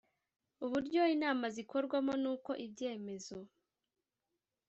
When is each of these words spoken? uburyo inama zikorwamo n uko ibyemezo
uburyo 0.65 1.01
inama 1.15 1.45
zikorwamo 1.55 2.13
n 2.23 2.25
uko 2.33 2.51
ibyemezo 2.65 3.37